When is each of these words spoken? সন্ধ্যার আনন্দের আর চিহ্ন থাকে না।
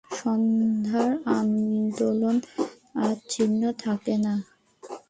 সন্ধ্যার 0.09 1.11
আনন্দের 1.37 2.37
আর 2.95 3.15
চিহ্ন 3.29 3.61
থাকে 3.83 4.15
না। 4.17 4.33